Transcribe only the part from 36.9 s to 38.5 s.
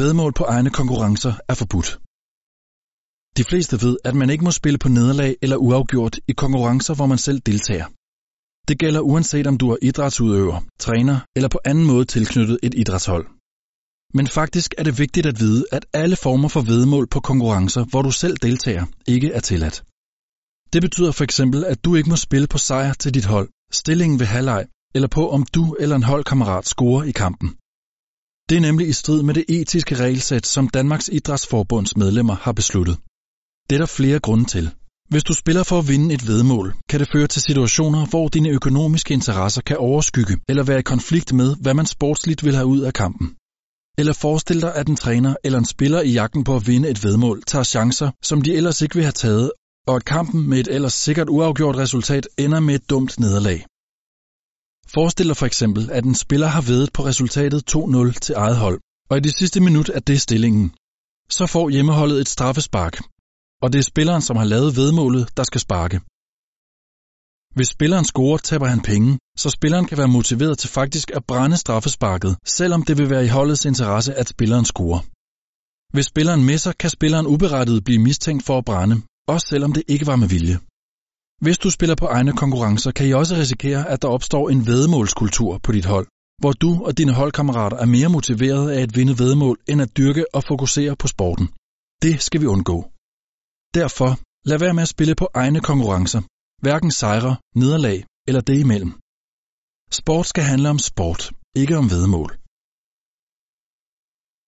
det føre til situationer, hvor dine